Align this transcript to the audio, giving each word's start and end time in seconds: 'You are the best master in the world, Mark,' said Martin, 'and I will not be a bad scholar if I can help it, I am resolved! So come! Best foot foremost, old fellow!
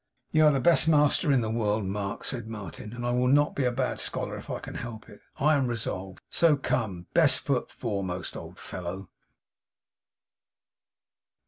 'You 0.31 0.47
are 0.47 0.51
the 0.51 0.59
best 0.59 0.87
master 0.87 1.31
in 1.31 1.41
the 1.41 1.51
world, 1.51 1.85
Mark,' 1.85 2.23
said 2.23 2.47
Martin, 2.47 2.91
'and 2.93 3.05
I 3.05 3.11
will 3.11 3.27
not 3.27 3.53
be 3.55 3.65
a 3.65 3.71
bad 3.71 3.99
scholar 3.99 4.35
if 4.35 4.49
I 4.49 4.57
can 4.57 4.73
help 4.73 5.07
it, 5.07 5.21
I 5.37 5.55
am 5.55 5.67
resolved! 5.67 6.21
So 6.27 6.55
come! 6.57 7.05
Best 7.13 7.41
foot 7.41 7.69
foremost, 7.69 8.35
old 8.35 8.57
fellow! 8.57 9.11